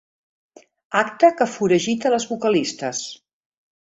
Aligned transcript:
Acte 1.01 1.29
que 1.41 1.47
foragita 1.57 2.11
les 2.15 2.27
vocalistes. 2.31 3.03